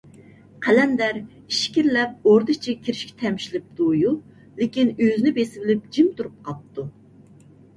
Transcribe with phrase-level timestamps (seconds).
[0.67, 4.15] قەلەندەر ئىچكىرىلەپ ئوردا ئىچىگە كىرىشكە تەمشىلىپتۇ- يۇ،
[4.63, 6.89] لېكىن ئۆزىنى بېسىۋېلىپ جىم تۇرۇپ قاپتۇ.